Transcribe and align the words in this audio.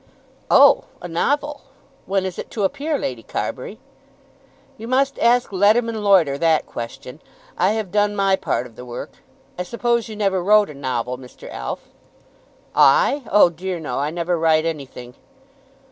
"Oh, 0.49 0.85
a 0.99 1.07
novel! 1.07 1.61
When 2.07 2.25
is 2.25 2.39
it 2.39 2.49
to 2.49 2.63
appear, 2.63 2.97
Lady 2.97 3.21
Carbury?" 3.21 3.77
"You 4.75 4.87
must 4.87 5.19
ask 5.19 5.51
Leadham 5.53 5.87
and 5.87 6.03
Loiter 6.03 6.39
that 6.39 6.65
question. 6.65 7.21
I 7.55 7.73
have 7.73 7.91
done 7.91 8.15
my 8.15 8.35
part 8.35 8.65
of 8.65 8.75
the 8.75 8.83
work. 8.83 9.17
I 9.59 9.61
suppose 9.61 10.09
you 10.09 10.15
never 10.15 10.43
wrote 10.43 10.71
a 10.71 10.73
novel, 10.73 11.19
Mr. 11.19 11.47
Alf?" 11.51 11.87
"I? 12.73 13.21
Oh 13.31 13.51
dear 13.51 13.79
no; 13.79 13.99
I 13.99 14.09
never 14.09 14.39
write 14.39 14.65
anything." 14.65 15.13